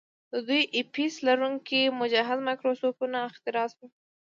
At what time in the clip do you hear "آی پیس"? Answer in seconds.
0.77-1.13